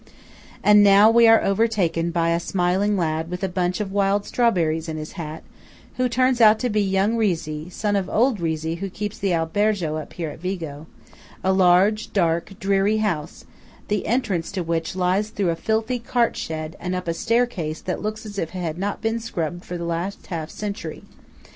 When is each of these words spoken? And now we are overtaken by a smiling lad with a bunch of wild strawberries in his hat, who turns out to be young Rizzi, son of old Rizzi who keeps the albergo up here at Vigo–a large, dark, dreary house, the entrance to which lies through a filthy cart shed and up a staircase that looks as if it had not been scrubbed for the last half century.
And 0.63 0.81
now 0.81 1.11
we 1.11 1.27
are 1.27 1.43
overtaken 1.43 2.09
by 2.09 2.31
a 2.31 2.39
smiling 2.39 2.97
lad 2.97 3.29
with 3.29 3.43
a 3.43 3.47
bunch 3.47 3.79
of 3.79 3.91
wild 3.91 4.25
strawberries 4.25 4.89
in 4.89 4.97
his 4.97 5.11
hat, 5.11 5.43
who 5.97 6.09
turns 6.09 6.41
out 6.41 6.57
to 6.61 6.71
be 6.71 6.81
young 6.81 7.15
Rizzi, 7.17 7.69
son 7.69 7.95
of 7.95 8.09
old 8.09 8.39
Rizzi 8.39 8.77
who 8.81 8.89
keeps 8.89 9.19
the 9.19 9.31
albergo 9.35 9.97
up 9.97 10.13
here 10.13 10.31
at 10.31 10.39
Vigo–a 10.39 11.53
large, 11.53 12.11
dark, 12.13 12.53
dreary 12.59 12.97
house, 12.97 13.45
the 13.89 14.07
entrance 14.07 14.51
to 14.53 14.63
which 14.63 14.95
lies 14.95 15.29
through 15.29 15.51
a 15.51 15.55
filthy 15.55 15.99
cart 15.99 16.35
shed 16.35 16.75
and 16.79 16.95
up 16.95 17.07
a 17.07 17.13
staircase 17.13 17.79
that 17.81 18.01
looks 18.01 18.25
as 18.25 18.39
if 18.39 18.55
it 18.55 18.59
had 18.59 18.79
not 18.79 19.03
been 19.03 19.19
scrubbed 19.19 19.63
for 19.63 19.77
the 19.77 19.85
last 19.85 20.25
half 20.25 20.49
century. 20.49 21.03